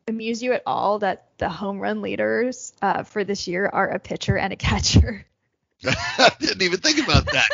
amuse 0.08 0.42
you 0.42 0.54
at 0.54 0.64
all 0.66 0.98
that 0.98 1.28
the 1.38 1.48
home 1.48 1.78
run 1.78 2.02
leaders 2.02 2.74
uh, 2.82 3.04
for 3.04 3.24
this 3.24 3.48
year 3.48 3.70
are 3.72 3.88
a 3.88 4.00
pitcher 4.00 4.36
and 4.36 4.52
a 4.52 4.56
catcher? 4.56 5.28
I 5.86 6.32
didn't 6.40 6.62
even 6.62 6.80
think 6.80 7.04
about 7.04 7.26
that. 7.32 7.50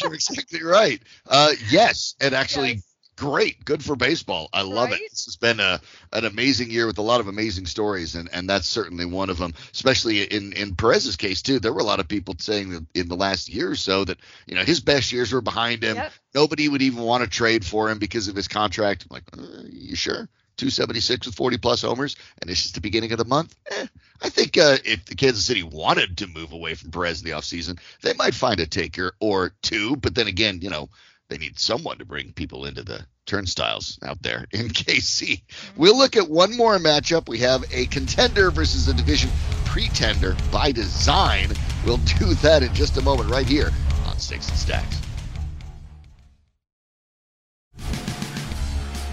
You're 0.00 0.14
exactly 0.14 0.62
right. 0.62 1.00
Uh, 1.28 1.50
yes, 1.70 2.14
and 2.20 2.34
actually, 2.34 2.74
yes. 2.74 2.96
great, 3.16 3.64
good 3.64 3.82
for 3.82 3.96
baseball. 3.96 4.48
I 4.52 4.62
love 4.62 4.90
right? 4.90 5.00
it. 5.00 5.10
This 5.10 5.24
has 5.26 5.36
been 5.36 5.60
a 5.60 5.80
an 6.12 6.24
amazing 6.24 6.70
year 6.70 6.86
with 6.86 6.98
a 6.98 7.02
lot 7.02 7.20
of 7.20 7.28
amazing 7.28 7.66
stories, 7.66 8.14
and 8.14 8.28
and 8.32 8.48
that's 8.48 8.66
certainly 8.66 9.04
one 9.04 9.30
of 9.30 9.38
them. 9.38 9.54
Especially 9.72 10.22
in 10.22 10.52
in 10.52 10.74
Perez's 10.74 11.16
case 11.16 11.42
too, 11.42 11.58
there 11.58 11.72
were 11.72 11.80
a 11.80 11.84
lot 11.84 12.00
of 12.00 12.08
people 12.08 12.34
saying 12.38 12.70
that 12.70 12.86
in 12.94 13.08
the 13.08 13.16
last 13.16 13.48
year 13.48 13.70
or 13.70 13.76
so 13.76 14.04
that 14.04 14.18
you 14.46 14.54
know 14.54 14.62
his 14.62 14.80
best 14.80 15.12
years 15.12 15.32
were 15.32 15.40
behind 15.40 15.82
him. 15.82 15.96
Yep. 15.96 16.12
Nobody 16.34 16.68
would 16.68 16.82
even 16.82 17.02
want 17.02 17.24
to 17.24 17.30
trade 17.30 17.64
for 17.64 17.90
him 17.90 17.98
because 17.98 18.28
of 18.28 18.36
his 18.36 18.48
contract. 18.48 19.06
I'm 19.08 19.14
like, 19.14 19.24
uh, 19.36 19.62
you 19.70 19.96
sure? 19.96 20.28
276 20.56 21.26
with 21.26 21.34
40 21.34 21.58
plus 21.58 21.82
homers, 21.82 22.16
and 22.40 22.50
it's 22.50 22.62
just 22.62 22.74
the 22.74 22.80
beginning 22.80 23.12
of 23.12 23.18
the 23.18 23.24
month. 23.24 23.54
Eh, 23.70 23.86
I 24.22 24.28
think 24.28 24.56
uh, 24.56 24.76
if 24.84 25.04
the 25.04 25.14
Kansas 25.14 25.44
City 25.44 25.62
wanted 25.62 26.18
to 26.18 26.26
move 26.26 26.52
away 26.52 26.74
from 26.74 26.90
Perez 26.90 27.22
in 27.22 27.28
the 27.28 27.36
offseason, 27.36 27.78
they 28.02 28.14
might 28.14 28.34
find 28.34 28.60
a 28.60 28.66
taker 28.66 29.12
or 29.20 29.52
two. 29.62 29.96
But 29.96 30.14
then 30.14 30.26
again, 30.26 30.60
you 30.62 30.70
know, 30.70 30.88
they 31.28 31.38
need 31.38 31.58
someone 31.58 31.98
to 31.98 32.04
bring 32.04 32.32
people 32.32 32.66
into 32.66 32.82
the 32.82 33.06
turnstiles 33.26 33.98
out 34.02 34.22
there 34.22 34.46
in 34.52 34.68
KC. 34.68 35.42
We'll 35.76 35.98
look 35.98 36.16
at 36.16 36.28
one 36.28 36.56
more 36.56 36.78
matchup. 36.78 37.28
We 37.28 37.38
have 37.40 37.64
a 37.72 37.86
contender 37.86 38.50
versus 38.50 38.88
a 38.88 38.94
division 38.94 39.30
pretender 39.64 40.36
by 40.52 40.72
design. 40.72 41.48
We'll 41.84 41.96
do 41.98 42.34
that 42.34 42.62
in 42.62 42.72
just 42.74 42.96
a 42.96 43.02
moment 43.02 43.30
right 43.30 43.46
here 43.46 43.70
on 44.06 44.18
Sticks 44.18 44.48
and 44.48 44.58
Stacks. 44.58 45.03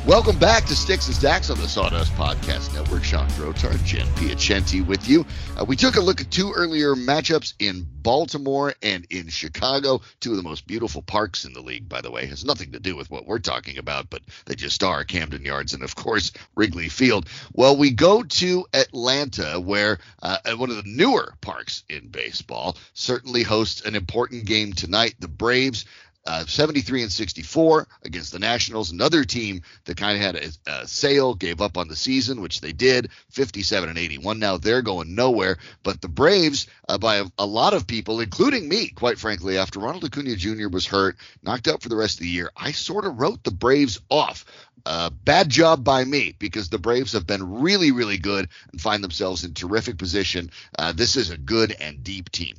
Welcome 0.07 0.39
back 0.39 0.65
to 0.65 0.75
Sticks 0.75 1.05
and 1.05 1.15
Stacks 1.15 1.51
on 1.51 1.59
the 1.59 1.67
Sawdust 1.67 2.11
Podcast 2.13 2.73
Network. 2.73 3.03
Sean 3.03 3.27
Drotar, 3.29 3.81
Jen 3.85 4.07
Piacenti 4.15 4.83
with 4.83 5.07
you. 5.07 5.23
Uh, 5.55 5.63
we 5.63 5.75
took 5.75 5.95
a 5.95 6.01
look 6.01 6.19
at 6.19 6.31
two 6.31 6.51
earlier 6.53 6.95
matchups 6.95 7.53
in 7.59 7.85
Baltimore 8.01 8.73
and 8.81 9.05
in 9.11 9.27
Chicago, 9.27 10.01
two 10.19 10.31
of 10.31 10.37
the 10.37 10.43
most 10.43 10.65
beautiful 10.65 11.03
parks 11.03 11.45
in 11.45 11.53
the 11.53 11.61
league, 11.61 11.87
by 11.87 12.01
the 12.01 12.09
way. 12.09 12.25
Has 12.25 12.43
nothing 12.43 12.71
to 12.71 12.79
do 12.79 12.95
with 12.95 13.11
what 13.11 13.27
we're 13.27 13.37
talking 13.37 13.77
about, 13.77 14.09
but 14.09 14.23
they 14.45 14.55
just 14.55 14.83
are 14.83 15.03
Camden 15.03 15.45
Yards 15.45 15.75
and, 15.75 15.83
of 15.83 15.95
course, 15.95 16.31
Wrigley 16.55 16.89
Field. 16.89 17.29
Well, 17.53 17.77
we 17.77 17.91
go 17.91 18.23
to 18.23 18.65
Atlanta, 18.73 19.59
where 19.59 19.99
uh, 20.23 20.39
one 20.55 20.71
of 20.71 20.77
the 20.77 20.91
newer 20.91 21.35
parks 21.41 21.83
in 21.89 22.07
baseball 22.07 22.75
certainly 22.95 23.43
hosts 23.43 23.85
an 23.85 23.95
important 23.95 24.45
game 24.45 24.73
tonight. 24.73 25.13
The 25.19 25.27
Braves 25.27 25.85
uh, 26.25 26.45
73 26.45 27.03
and 27.03 27.11
64 27.11 27.87
against 28.03 28.31
the 28.31 28.39
Nationals, 28.39 28.91
another 28.91 29.23
team 29.23 29.61
that 29.85 29.97
kind 29.97 30.15
of 30.15 30.23
had 30.23 30.35
a, 30.35 30.71
a, 30.71 30.87
sale, 30.87 31.33
gave 31.33 31.61
up 31.61 31.77
on 31.77 31.87
the 31.87 31.95
season, 31.95 32.41
which 32.41 32.61
they 32.61 32.71
did, 32.71 33.09
57 33.29 33.89
and 33.89 33.97
81. 33.97 34.37
Now 34.37 34.57
they're 34.57 34.83
going 34.83 35.15
nowhere. 35.15 35.57
But 35.83 36.01
the 36.01 36.07
Braves, 36.07 36.67
uh, 36.87 36.97
by 36.99 37.17
a, 37.17 37.25
a, 37.39 37.45
lot 37.45 37.73
of 37.73 37.87
people, 37.87 38.19
including 38.19 38.69
me, 38.69 38.89
quite 38.89 39.17
frankly, 39.17 39.57
after 39.57 39.79
Ronald 39.79 40.05
Acuna 40.05 40.35
Jr. 40.35 40.67
was 40.69 40.85
hurt, 40.85 41.17
knocked 41.41 41.67
out 41.67 41.81
for 41.81 41.89
the 41.89 41.95
rest 41.95 42.17
of 42.17 42.23
the 42.23 42.29
year, 42.29 42.51
I 42.55 42.71
sort 42.71 43.05
of 43.05 43.19
wrote 43.19 43.43
the 43.43 43.51
Braves 43.51 43.99
off. 44.09 44.45
Uh, 44.85 45.09
bad 45.09 45.49
job 45.49 45.83
by 45.83 46.03
me 46.03 46.35
because 46.39 46.69
the 46.69 46.79
Braves 46.79 47.13
have 47.13 47.27
been 47.27 47.61
really, 47.61 47.91
really 47.91 48.17
good 48.17 48.47
and 48.71 48.81
find 48.81 49.03
themselves 49.03 49.43
in 49.43 49.53
terrific 49.53 49.97
position. 49.97 50.49
Uh, 50.77 50.91
this 50.91 51.15
is 51.15 51.29
a 51.29 51.37
good 51.37 51.75
and 51.79 52.03
deep 52.03 52.31
team. 52.31 52.55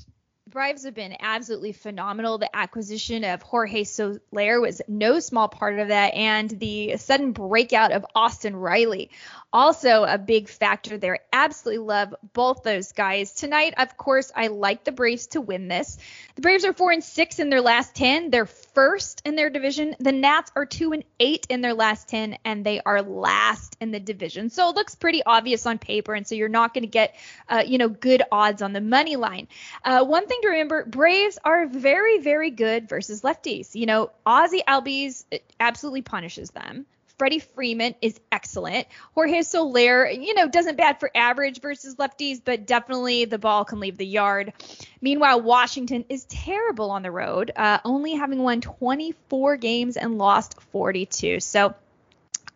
Braves 0.53 0.85
have 0.85 0.95
been 0.95 1.17
absolutely 1.19 1.73
phenomenal. 1.73 2.37
The 2.37 2.55
acquisition 2.55 3.25
of 3.25 3.41
Jorge 3.41 3.85
Soler 3.85 4.61
was 4.61 4.83
no 4.87 5.19
small 5.19 5.49
part 5.49 5.79
of 5.79 5.89
that, 5.89 6.13
and 6.13 6.51
the 6.51 6.99
sudden 6.99 7.33
breakout 7.33 7.91
of 7.91 8.05
Austin 8.15 8.55
Riley 8.55 9.11
also 9.53 10.05
a 10.05 10.19
big 10.19 10.49
factor 10.49 10.99
there. 10.99 11.21
Absolutely 11.33 11.85
love 11.85 12.15
both 12.33 12.63
those 12.63 12.93
guys. 12.93 13.33
Tonight, 13.33 13.75
of 13.77 13.97
course, 13.97 14.33
I 14.35 14.47
like 14.47 14.85
the 14.85 14.93
Braves 14.93 15.27
to 15.29 15.41
win 15.41 15.69
this. 15.69 15.99
The 16.37 16.43
Braves 16.43 16.65
are 16.65 16.73
four 16.73 16.91
and 16.91 17.05
six 17.05 17.39
in 17.39 17.51
their 17.51 17.61
last 17.61 17.95
ten. 17.95 18.31
They're 18.31 18.47
first 18.47 19.23
in 19.25 19.37
their 19.37 19.51
division. 19.51 19.95
The 19.99 20.13
Nats 20.13 20.51
are 20.57 20.65
two 20.65 20.93
and 20.93 21.05
eight 21.21 21.47
in 21.51 21.61
their 21.61 21.75
last 21.75 22.09
ten, 22.09 22.39
and 22.45 22.65
they 22.65 22.81
are 22.81 23.03
last 23.03 23.77
in 23.81 23.91
the 23.91 24.01
division. 24.01 24.49
So 24.51 24.71
it 24.71 24.77
looks 24.77 24.95
pretty 24.95 25.23
obvious 25.23 25.67
on 25.67 25.79
paper, 25.79 26.15
and 26.15 26.27
so 26.27 26.35
you're 26.35 26.49
not 26.49 26.73
going 26.73 26.83
to 26.83 26.89
get, 26.89 27.15
uh, 27.49 27.63
you 27.67 27.79
know, 27.79 27.89
good 27.89 28.23
odds 28.33 28.63
on 28.63 28.73
the 28.73 28.81
money 28.81 29.17
line. 29.17 29.49
Uh, 29.85 30.05
one 30.05 30.27
thing 30.27 30.39
to 30.43 30.49
remember: 30.49 30.85
Braves 30.85 31.39
are 31.45 31.67
very, 31.67 32.19
very 32.19 32.51
good 32.51 32.89
versus 32.89 33.23
lefties. 33.23 33.75
You 33.75 33.87
know, 33.87 34.11
Ozzie 34.25 34.63
Albies 34.67 35.25
absolutely 35.61 36.03
punishes 36.03 36.51
them. 36.51 36.87
Freddie 37.23 37.39
Freeman 37.39 37.95
is 38.03 38.19
excellent. 38.33 38.89
Jorge 39.15 39.43
Soler, 39.43 40.11
you 40.11 40.35
know, 40.35 40.49
doesn't 40.49 40.77
bad 40.77 40.99
for 40.99 41.09
average 41.15 41.61
versus 41.61 41.95
lefties, 41.95 42.41
but 42.45 42.67
definitely 42.67 43.27
the 43.27 43.39
ball 43.39 43.65
can 43.65 43.79
leave 43.79 43.97
the 43.97 44.05
yard. 44.05 44.53
Meanwhile, 45.01 45.41
Washington 45.41 46.05
is 46.09 46.25
terrible 46.25 46.91
on 46.91 47.05
the 47.05 47.13
road, 47.13 47.53
uh, 47.55 47.79
only 47.85 48.15
having 48.15 48.43
won 48.43 48.61
24 48.61 49.57
games 49.57 49.97
and 49.97 50.19
lost 50.19 50.61
42. 50.73 51.39
So 51.39 51.77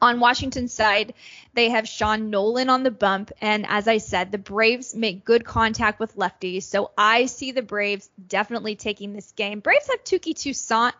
on 0.03 0.19
Washington's 0.19 0.73
side, 0.73 1.15
they 1.55 1.71
have 1.71 1.87
Sean 1.87 2.33
Nolin 2.33 2.69
on 2.69 2.83
the 2.83 2.91
bump. 2.91 3.31
And 3.41 3.67
as 3.69 3.87
I 3.87 3.99
said, 3.99 4.33
the 4.33 4.39
Braves 4.39 4.97
make 4.97 5.25
good 5.25 5.45
contact 5.45 6.01
with 6.01 6.17
lefties. 6.17 6.65
So 6.65 6.91
I 6.99 7.27
see 7.27 7.53
the 7.53 7.63
Braves 7.63 8.11
definitely 8.27 8.75
taking 8.75 9.13
this 9.13 9.31
game. 9.31 9.61
Braves 9.61 9.87
have 9.87 10.03
Touki 10.03 10.35
Toussaint 10.35 10.95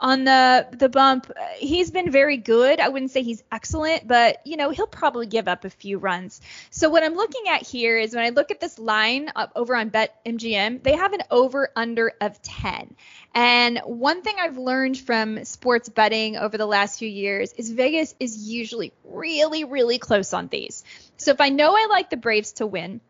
on 0.00 0.24
the 0.24 0.66
the 0.72 0.88
bump. 0.88 1.30
Uh, 1.30 1.42
he's 1.58 1.90
been 1.90 2.10
very 2.10 2.38
good. 2.38 2.80
I 2.80 2.88
wouldn't 2.88 3.10
say 3.10 3.22
he's 3.22 3.42
excellent, 3.52 4.08
but 4.08 4.44
you 4.46 4.56
know 4.56 4.70
he'll 4.70 4.86
probably 4.86 5.26
give 5.26 5.46
up 5.46 5.64
a 5.64 5.70
few 5.70 5.98
runs. 5.98 6.40
So 6.70 6.88
what 6.88 7.04
I'm 7.04 7.14
looking 7.14 7.48
at 7.48 7.62
here 7.62 7.98
is 7.98 8.14
when 8.14 8.24
I 8.24 8.30
look 8.30 8.50
at 8.50 8.60
this 8.60 8.78
line 8.78 9.30
over 9.54 9.76
on 9.76 9.90
BetMGM, 9.90 10.82
they 10.82 10.96
have 10.96 11.12
an 11.12 11.20
over 11.30 11.70
under 11.76 12.12
of 12.20 12.40
10. 12.42 12.96
And 13.34 13.78
one 13.84 14.22
thing 14.22 14.36
I've 14.40 14.58
learned 14.58 14.98
from 14.98 15.44
sports 15.44 15.88
betting 15.88 16.36
over 16.36 16.58
the 16.58 16.66
last 16.66 16.98
few 16.98 17.08
years 17.08 17.52
is 17.52 17.70
Vegas 17.70 18.14
is 18.18 18.48
usually 18.48 18.92
really 19.04 19.64
really 19.64 19.98
close 19.98 20.32
on 20.32 20.48
these. 20.48 20.82
So 21.18 21.30
if 21.30 21.40
I 21.40 21.50
know 21.50 21.76
I 21.76 21.86
like 21.90 22.10
the 22.10 22.16
Braves 22.16 22.52
to 22.52 22.66
win, 22.66 23.00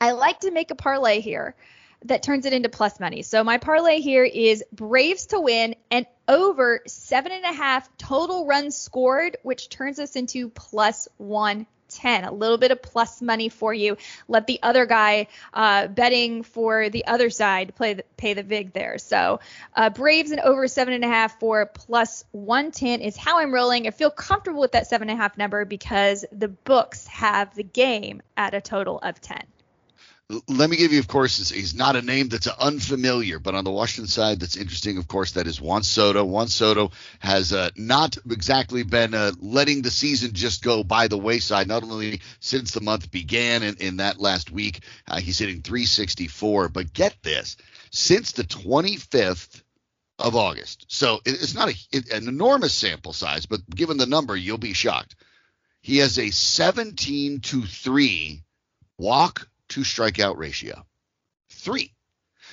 I 0.00 0.12
like 0.12 0.40
to 0.40 0.50
make 0.50 0.70
a 0.70 0.76
parlay 0.76 1.20
here 1.20 1.54
that 2.04 2.22
turns 2.22 2.44
it 2.46 2.52
into 2.52 2.68
plus 2.68 3.00
money. 3.00 3.22
So 3.22 3.42
my 3.44 3.58
parlay 3.58 4.00
here 4.00 4.24
is 4.24 4.62
Braves 4.72 5.26
to 5.26 5.40
win 5.40 5.74
and 5.94 6.06
over 6.26 6.80
seven 6.88 7.30
and 7.30 7.44
a 7.44 7.52
half 7.52 7.88
total 7.98 8.46
runs 8.46 8.76
scored, 8.76 9.36
which 9.44 9.68
turns 9.68 10.00
us 10.00 10.16
into 10.16 10.48
plus 10.48 11.06
110. 11.18 12.24
A 12.24 12.32
little 12.32 12.58
bit 12.58 12.72
of 12.72 12.82
plus 12.82 13.22
money 13.22 13.48
for 13.48 13.72
you. 13.72 13.96
Let 14.26 14.48
the 14.48 14.58
other 14.60 14.86
guy 14.86 15.28
uh, 15.52 15.86
betting 15.86 16.42
for 16.42 16.88
the 16.88 17.06
other 17.06 17.30
side 17.30 17.76
play 17.76 17.94
the, 17.94 18.04
pay 18.16 18.34
the 18.34 18.42
vig 18.42 18.72
there. 18.72 18.98
So 18.98 19.38
uh, 19.76 19.90
Braves 19.90 20.32
and 20.32 20.40
over 20.40 20.66
seven 20.66 20.94
and 20.94 21.04
a 21.04 21.08
half 21.08 21.38
for 21.38 21.64
plus 21.66 22.24
110 22.32 23.00
is 23.00 23.16
how 23.16 23.38
I'm 23.38 23.54
rolling. 23.54 23.86
I 23.86 23.92
feel 23.92 24.10
comfortable 24.10 24.62
with 24.62 24.72
that 24.72 24.88
seven 24.88 25.08
and 25.08 25.16
a 25.16 25.22
half 25.22 25.38
number 25.38 25.64
because 25.64 26.24
the 26.32 26.48
books 26.48 27.06
have 27.06 27.54
the 27.54 27.62
game 27.62 28.20
at 28.36 28.52
a 28.52 28.60
total 28.60 28.98
of 28.98 29.20
10 29.20 29.46
let 30.48 30.70
me 30.70 30.76
give 30.76 30.92
you, 30.92 31.00
of 31.00 31.08
course, 31.08 31.50
he's 31.50 31.74
not 31.74 31.96
a 31.96 32.02
name 32.02 32.28
that's 32.28 32.46
unfamiliar, 32.46 33.38
but 33.38 33.54
on 33.54 33.64
the 33.64 33.70
Washington 33.70 34.08
side, 34.08 34.40
that's 34.40 34.56
interesting, 34.56 34.96
of 34.96 35.06
course, 35.06 35.32
that 35.32 35.46
is 35.46 35.60
Juan 35.60 35.82
Soto. 35.82 36.24
Juan 36.24 36.48
Soto 36.48 36.92
has 37.18 37.52
uh, 37.52 37.68
not 37.76 38.16
exactly 38.30 38.84
been 38.84 39.12
uh, 39.12 39.32
letting 39.38 39.82
the 39.82 39.90
season 39.90 40.32
just 40.32 40.64
go 40.64 40.82
by 40.82 41.08
the 41.08 41.18
wayside, 41.18 41.68
not 41.68 41.82
only 41.82 42.22
since 42.40 42.70
the 42.70 42.80
month 42.80 43.10
began 43.10 43.62
in, 43.62 43.76
in 43.76 43.96
that 43.98 44.18
last 44.18 44.50
week, 44.50 44.80
uh, 45.06 45.20
he's 45.20 45.38
hitting 45.38 45.60
364, 45.60 46.70
but 46.70 46.94
get 46.94 47.14
this, 47.22 47.58
since 47.90 48.32
the 48.32 48.44
25th 48.44 49.62
of 50.18 50.36
August. 50.36 50.86
So 50.88 51.20
it's 51.26 51.54
not 51.54 51.68
a, 51.68 52.16
an 52.16 52.28
enormous 52.28 52.72
sample 52.72 53.12
size, 53.12 53.44
but 53.44 53.60
given 53.68 53.98
the 53.98 54.06
number, 54.06 54.34
you'll 54.34 54.56
be 54.56 54.72
shocked. 54.72 55.16
He 55.82 55.98
has 55.98 56.18
a 56.18 56.30
17 56.30 57.40
to 57.40 57.62
3 57.62 58.42
walk 58.96 59.48
to 59.74 59.80
strikeout 59.80 60.36
ratio. 60.36 60.86
Three. 61.50 61.92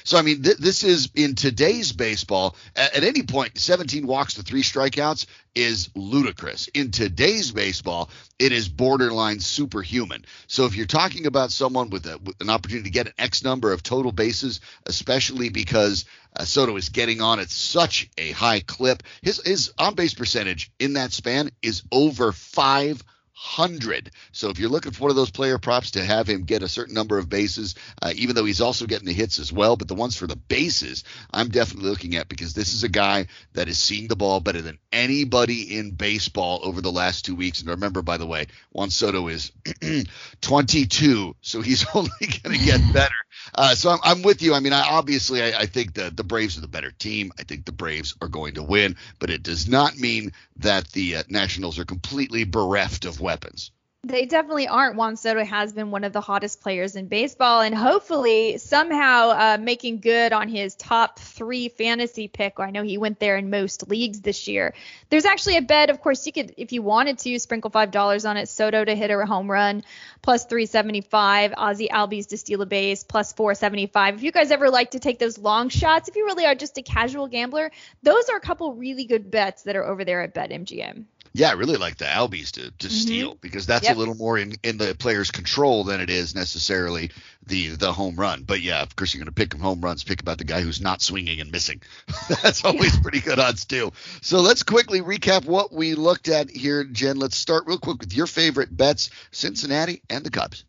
So, 0.04 0.18
I 0.18 0.24
mean, 0.24 0.42
th- 0.42 0.58
this 0.58 0.84
is 0.84 1.12
in 1.14 1.36
today's 1.36 1.92
baseball, 1.92 2.56
at, 2.76 2.96
at, 2.96 3.04
any 3.04 3.22
point, 3.22 3.60
17 3.60 4.08
walks 4.08 4.34
to 4.34 4.42
three 4.42 4.64
strikeouts 4.64 5.28
is 5.54 5.92
ludicrous. 5.94 6.68
In 6.70 6.90
today's 6.90 7.52
baseball, 7.52 8.10
it 8.40 8.52
is 8.52 8.68
borderline 8.68 9.40
superhuman. 9.40 10.26
So, 10.48 10.66
if 10.66 10.76
you're 10.76 10.88
talking 10.88 11.28
about 11.28 11.52
someone 11.52 11.92
with, 11.92 12.08
a, 12.08 12.18
with 12.18 12.42
an 12.42 12.50
opportunity 12.50 12.90
to 12.90 12.94
get 12.94 13.06
an 13.06 13.14
X 13.20 13.44
number 13.44 13.72
of 13.72 13.84
total 13.84 14.12
bases, 14.12 14.62
especially 14.88 15.50
because 15.50 16.06
uh, 16.36 16.44
Soto 16.44 16.76
is 16.78 16.90
getting 16.90 17.22
on 17.22 17.40
at 17.40 17.52
such 17.52 18.10
a 18.18 18.32
high 18.32 18.62
clip, 18.62 19.04
his, 19.22 19.40
his 19.46 19.72
on 19.78 19.94
base 19.94 20.16
percentage 20.16 20.72
in 20.80 20.94
that 20.94 21.14
span 21.14 21.52
is 21.62 21.84
over 21.92 22.32
five 22.32 23.04
hundred. 23.42 24.12
So 24.32 24.50
if 24.50 24.60
you're 24.60 24.70
looking 24.70 24.92
for 24.92 25.02
one 25.02 25.10
of 25.10 25.16
those 25.16 25.32
player 25.32 25.58
props 25.58 25.92
to 25.92 26.06
have 26.06 26.30
him 26.30 26.44
get 26.44 26.62
a 26.62 26.68
certain 26.68 26.94
number 26.94 27.18
of 27.18 27.28
bases, 27.28 27.74
uh, 28.00 28.14
even 28.16 28.36
though 28.36 28.46
he's 28.46 28.62
also 28.62 28.86
getting 28.86 29.08
the 29.08 29.14
hits 29.14 29.40
as 29.40 29.52
well, 29.52 29.76
but 29.76 29.88
the 29.88 29.96
ones 29.96 30.16
for 30.16 30.28
the 30.28 30.36
bases, 30.36 31.04
I'm 31.34 31.50
definitely 31.50 31.90
looking 31.90 32.16
at 32.16 32.30
because 32.30 32.54
this 32.54 32.76
is 32.76 32.84
a 32.84 32.90
guy 32.90 33.26
that 33.54 33.68
is 33.68 33.80
seeing 33.80 34.08
the 34.08 34.16
ball 34.16 34.42
better 34.42 34.62
than 34.62 34.78
anybody 34.92 35.76
in 35.76 35.90
baseball 35.90 36.60
over 36.62 36.82
the 36.82 36.92
last 36.92 37.26
two 37.26 37.36
weeks. 37.36 37.62
And 37.62 37.70
remember, 37.72 38.04
by 38.04 38.18
the 38.18 38.28
way, 38.28 38.46
Juan 38.74 38.92
Soto 38.92 39.28
is 39.28 39.52
22, 40.42 41.36
so 41.42 41.62
he's 41.62 41.84
only 41.96 42.12
going 42.22 42.60
to 42.60 42.64
get 42.64 42.94
better. 42.94 43.16
Uh, 43.54 43.76
so 43.76 43.90
I'm, 43.90 44.00
I'm, 44.04 44.22
with 44.22 44.42
you. 44.42 44.54
I 44.54 44.60
mean, 44.60 44.74
I, 44.74 44.82
obviously, 44.82 45.42
I, 45.42 45.62
I 45.62 45.66
think 45.66 45.94
the 45.94 46.10
the 46.10 46.24
Braves 46.24 46.58
are 46.58 46.62
the 46.62 46.68
better 46.68 46.92
team. 46.92 47.32
I 47.40 47.44
think 47.44 47.66
the 47.66 47.72
Braves 47.72 48.16
are 48.22 48.28
going 48.28 48.56
to 48.56 48.64
win, 48.64 48.96
but 49.20 49.30
it 49.30 49.44
does 49.44 49.68
not 49.68 49.98
mean 49.98 50.34
that 50.58 50.88
the 50.90 51.18
uh, 51.18 51.24
Nationals 51.30 51.80
are 51.80 51.86
completely 51.86 52.44
bereft 52.44 53.06
of 53.06 53.20
weapons. 53.20 53.72
They 54.04 54.26
definitely 54.26 54.68
aren't. 54.68 54.96
Juan 54.96 55.16
Soto 55.16 55.46
has 55.46 55.74
been 55.74 55.92
one 55.92 56.04
of 56.04 56.12
the 56.12 56.22
hottest 56.22 56.60
players 56.60 56.96
in 56.96 57.06
baseball, 57.06 57.62
and 57.62 57.76
hopefully 57.76 58.58
somehow 58.58 59.30
uh, 59.30 59.58
making 59.62 60.00
good 60.00 60.34
on 60.34 60.50
his 60.50 60.74
top 60.74 61.20
three 61.20 61.70
fantasy 61.70 62.28
pick. 62.28 62.60
I 62.60 62.72
know 62.72 62.82
he 62.82 62.98
went 62.98 63.20
there 63.20 63.38
in 63.38 63.52
most 63.52 63.88
leagues 63.88 64.20
this 64.20 64.48
year. 64.48 64.74
There's 65.12 65.26
actually 65.26 65.58
a 65.58 65.62
bet, 65.62 65.92
of 65.92 66.02
course, 66.02 66.26
you 66.26 66.32
could, 66.32 66.56
if 66.58 66.72
you 66.72 66.82
wanted 66.82 67.20
to, 67.20 67.38
sprinkle 67.38 67.70
five 67.70 67.92
dollars 67.92 68.26
on 68.26 68.38
it. 68.38 68.50
Soto 68.50 68.84
to 68.84 68.96
hit 68.96 69.12
a 69.12 69.24
home 69.24 69.52
run, 69.52 69.84
plus 70.24 70.46
375. 70.46 71.54
Ozzie 71.56 71.90
Albies 71.90 72.30
to 72.30 72.40
steal 72.40 72.64
a 72.64 72.66
base, 72.66 73.04
plus 73.04 73.34
475. 73.34 74.16
If 74.16 74.24
you 74.24 74.32
guys 74.32 74.50
ever 74.50 74.72
like 74.72 74.92
to 74.92 75.00
take 75.00 75.20
those 75.20 75.38
long 75.38 75.70
shots, 75.70 76.10
if 76.10 76.16
you 76.16 76.26
really 76.26 76.48
are 76.48 76.56
just 76.56 76.80
a 76.80 76.82
casual 76.82 77.28
gambler, 77.28 77.72
those 78.02 78.30
are 78.30 78.38
a 78.38 78.42
couple 78.42 78.74
really 78.74 79.06
good 79.06 79.30
bets 79.30 79.62
that 79.62 79.76
are 79.76 79.86
over 79.86 80.04
there 80.04 80.24
at 80.24 80.34
BetMGM. 80.34 81.06
Yeah, 81.34 81.50
I 81.50 81.54
really 81.54 81.78
like 81.78 81.98
the 81.98 82.06
Albies 82.06 82.52
to, 82.52 82.62
to 82.62 82.70
mm-hmm. 82.70 82.90
steal 82.90 83.36
because 83.36 83.66
that's 83.66 83.86
yep. 83.86 83.96
a 83.96 84.00
little 84.00 84.16
more 84.16 84.38
in, 84.38 84.54
in 84.64 84.78
the 84.78 84.96
player's 84.96 85.32
control 85.32 85.86
than 85.86 86.02
it 86.02 86.10
is 86.10 86.36
necessarily 86.36 87.12
the 87.48 87.70
the 87.70 87.94
home 87.94 88.16
run. 88.18 88.44
But 88.44 88.62
yeah, 88.62 88.82
of 88.82 88.96
course 88.96 89.14
you're 89.14 89.20
going 89.24 89.34
to 89.34 89.40
pick 89.40 89.54
home 89.54 89.80
runs. 89.80 90.04
Pick 90.04 90.22
about 90.22 90.40
the 90.40 90.44
guy 90.44 90.62
who's 90.62 90.82
not 90.82 91.02
swinging 91.02 91.40
and 91.40 91.52
missing. 91.52 91.82
that's 92.44 92.66
always 92.66 92.96
yeah. 92.96 93.02
pretty 93.02 93.22
good 93.22 93.40
odds 93.40 93.64
too. 93.64 93.94
So 94.22 94.42
let's 94.42 94.64
quickly 94.64 95.02
recap 95.02 95.46
what 95.46 95.72
we 95.72 95.96
looked 95.96 96.28
at 96.28 96.50
here, 96.50 96.84
Jen. 96.84 97.18
Let's 97.18 97.38
start 97.38 97.66
real 97.66 97.80
quick 97.80 98.02
with 98.02 98.14
your 98.14 98.28
favorite 98.28 98.76
bets: 98.76 99.10
Cincinnati 99.32 100.02
and 100.10 100.26
the 100.26 100.32
Cubs. 100.32 100.66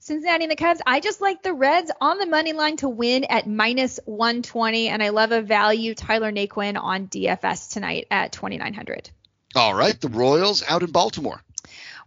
Cincinnati 0.00 0.44
and 0.44 0.50
the 0.50 0.56
Cubs. 0.56 0.82
I 0.86 1.00
just 1.00 1.22
like 1.22 1.42
the 1.42 1.54
Reds 1.54 1.90
on 1.98 2.18
the 2.18 2.26
money 2.26 2.52
line 2.52 2.76
to 2.76 2.90
win 2.90 3.24
at 3.24 3.48
minus 3.48 3.98
120, 4.04 4.88
and 4.88 5.02
I 5.02 5.08
love 5.08 5.32
a 5.32 5.40
value 5.40 5.94
Tyler 5.94 6.30
Naquin 6.30 6.78
on 6.78 7.08
DFS 7.08 7.72
tonight 7.72 8.06
at 8.10 8.32
2900. 8.32 9.10
All 9.56 9.74
right, 9.74 9.98
the 10.00 10.08
Royals 10.08 10.64
out 10.68 10.82
in 10.82 10.90
Baltimore. 10.90 11.40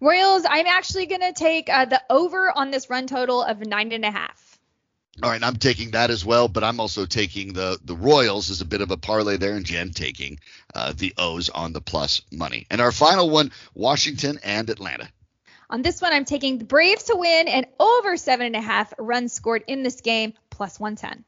Royals, 0.02 0.44
I'm 0.48 0.68
actually 0.68 1.06
going 1.06 1.22
to 1.22 1.34
take 1.34 1.70
uh, 1.70 1.86
the 1.86 2.02
over 2.10 2.52
on 2.56 2.72
this 2.72 2.90
run 2.90 3.08
total 3.08 3.42
of 3.42 3.60
nine 3.62 3.92
and 3.94 4.06
a 4.06 4.12
half. 4.12 4.60
All 5.24 5.32
right, 5.32 5.42
I'm 5.42 5.56
taking 5.56 5.92
that 5.92 6.12
as 6.12 6.24
well, 6.24 6.48
but 6.48 6.64
I'm 6.64 6.80
also 6.80 7.08
taking 7.08 7.54
the 7.54 7.80
the 7.84 7.96
Royals 7.96 8.52
as 8.52 8.62
a 8.62 8.66
bit 8.66 8.82
of 8.82 8.92
a 8.92 8.98
parlay 8.98 9.38
there, 9.38 9.56
and 9.56 9.66
Jen 9.66 9.90
taking 9.90 10.40
uh, 10.76 10.94
the 10.96 11.14
O's 11.18 11.50
on 11.50 11.74
the 11.74 11.82
plus 11.82 12.22
money. 12.32 12.68
And 12.70 12.82
our 12.82 12.92
final 12.92 13.30
one, 13.30 13.52
Washington 13.74 14.40
and 14.44 14.70
Atlanta. 14.70 15.10
On 15.70 15.82
this 15.82 16.02
one, 16.02 16.14
I'm 16.14 16.26
taking 16.26 16.60
the 16.60 16.66
Braves 16.66 17.04
to 17.06 17.16
win 17.16 17.48
and 17.48 17.66
over 17.80 18.16
seven 18.16 18.46
and 18.46 18.56
a 18.56 18.62
half 18.62 18.94
runs 19.00 19.34
scored 19.34 19.64
in 19.68 19.84
this 19.84 20.02
game, 20.02 20.34
plus 20.50 20.80
110. 20.80 21.26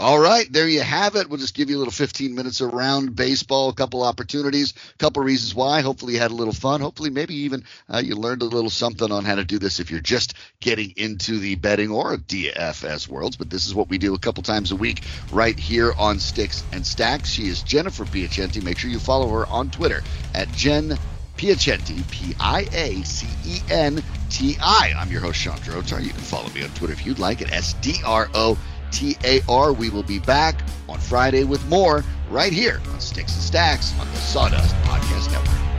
All 0.00 0.18
right, 0.18 0.50
there 0.50 0.66
you 0.66 0.80
have 0.80 1.14
it. 1.14 1.28
We'll 1.28 1.38
just 1.38 1.54
give 1.54 1.68
you 1.68 1.76
a 1.76 1.80
little 1.80 1.92
15 1.92 2.34
minutes 2.34 2.62
around 2.62 3.14
baseball, 3.14 3.68
a 3.68 3.74
couple 3.74 4.02
opportunities, 4.02 4.72
a 4.94 4.96
couple 4.96 5.22
reasons 5.22 5.54
why. 5.54 5.82
Hopefully, 5.82 6.14
you 6.14 6.18
had 6.18 6.30
a 6.30 6.34
little 6.34 6.54
fun. 6.54 6.80
Hopefully, 6.80 7.10
maybe 7.10 7.34
even 7.34 7.64
uh, 7.86 7.98
you 8.02 8.16
learned 8.16 8.40
a 8.40 8.46
little 8.46 8.70
something 8.70 9.12
on 9.12 9.26
how 9.26 9.34
to 9.34 9.44
do 9.44 9.58
this 9.58 9.78
if 9.78 9.90
you're 9.90 10.00
just 10.00 10.32
getting 10.60 10.94
into 10.96 11.38
the 11.38 11.54
betting 11.56 11.90
or 11.90 12.16
DFS 12.16 13.08
worlds. 13.08 13.36
But 13.36 13.50
this 13.50 13.66
is 13.66 13.74
what 13.74 13.90
we 13.90 13.98
do 13.98 14.14
a 14.14 14.18
couple 14.18 14.42
times 14.42 14.72
a 14.72 14.76
week 14.76 15.02
right 15.32 15.58
here 15.58 15.92
on 15.98 16.18
Sticks 16.18 16.64
and 16.72 16.86
Stacks. 16.86 17.28
She 17.28 17.48
is 17.48 17.62
Jennifer 17.62 18.06
Piacenti. 18.06 18.62
Make 18.62 18.78
sure 18.78 18.90
you 18.90 19.00
follow 19.00 19.28
her 19.28 19.46
on 19.48 19.68
Twitter 19.68 20.02
at 20.34 20.50
Jen 20.52 20.98
Piacenti, 21.36 22.10
P 22.10 22.34
I 22.40 22.66
A 22.72 23.02
C 23.02 23.26
E 23.44 23.60
N 23.70 24.02
T 24.30 24.56
I. 24.62 24.94
I'm 24.96 25.10
your 25.10 25.20
host, 25.20 25.38
Sean 25.38 25.58
Drotar. 25.58 26.02
You 26.02 26.10
can 26.10 26.20
follow 26.20 26.48
me 26.50 26.62
on 26.62 26.70
Twitter 26.70 26.94
if 26.94 27.04
you'd 27.04 27.18
like 27.18 27.42
at 27.42 27.52
S 27.52 27.74
D 27.82 27.96
R 28.02 28.30
O 28.32 28.58
A 29.24 29.40
R. 29.48 29.72
We 29.72 29.90
will 29.90 30.02
be 30.02 30.18
back 30.18 30.62
on 30.88 30.98
Friday 30.98 31.44
with 31.44 31.64
more 31.68 32.04
right 32.28 32.52
here 32.52 32.80
on 32.92 33.00
Sticks 33.00 33.34
and 33.34 33.42
Stacks 33.42 33.98
on 33.98 34.06
the 34.08 34.16
Sawdust 34.16 34.74
Podcast 34.76 35.30
Network. 35.32 35.69